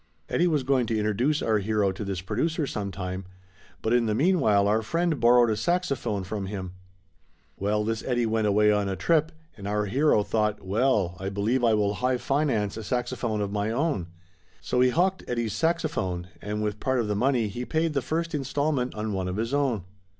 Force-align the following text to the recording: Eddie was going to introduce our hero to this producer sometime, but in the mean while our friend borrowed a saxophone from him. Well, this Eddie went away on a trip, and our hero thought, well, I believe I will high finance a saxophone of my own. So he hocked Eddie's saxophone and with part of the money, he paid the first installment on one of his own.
Eddie 0.29 0.47
was 0.47 0.63
going 0.63 0.87
to 0.87 0.97
introduce 0.97 1.43
our 1.43 1.59
hero 1.59 1.91
to 1.91 2.03
this 2.03 2.21
producer 2.21 2.65
sometime, 2.65 3.23
but 3.83 3.93
in 3.93 4.07
the 4.07 4.15
mean 4.15 4.39
while 4.39 4.67
our 4.67 4.81
friend 4.81 5.19
borrowed 5.19 5.51
a 5.51 5.55
saxophone 5.55 6.23
from 6.23 6.47
him. 6.47 6.71
Well, 7.55 7.83
this 7.83 8.01
Eddie 8.03 8.25
went 8.25 8.47
away 8.47 8.71
on 8.71 8.89
a 8.89 8.95
trip, 8.95 9.31
and 9.55 9.67
our 9.67 9.85
hero 9.85 10.23
thought, 10.23 10.65
well, 10.65 11.15
I 11.19 11.29
believe 11.29 11.63
I 11.63 11.75
will 11.75 11.93
high 11.93 12.17
finance 12.17 12.77
a 12.77 12.83
saxophone 12.83 13.41
of 13.41 13.51
my 13.51 13.69
own. 13.69 14.07
So 14.59 14.81
he 14.81 14.89
hocked 14.89 15.23
Eddie's 15.27 15.53
saxophone 15.53 16.29
and 16.41 16.63
with 16.63 16.79
part 16.79 16.99
of 16.99 17.07
the 17.07 17.15
money, 17.15 17.47
he 17.47 17.63
paid 17.63 17.93
the 17.93 18.01
first 18.01 18.33
installment 18.33 18.95
on 18.95 19.13
one 19.13 19.27
of 19.27 19.37
his 19.37 19.53
own. 19.53 19.83